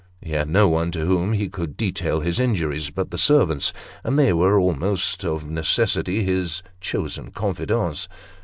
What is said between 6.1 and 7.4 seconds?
his chosen